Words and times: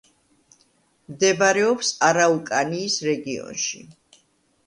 მდებარეობს 1.09 1.91
არაუკანიის 2.09 2.95
რეგიონში. 3.09 3.83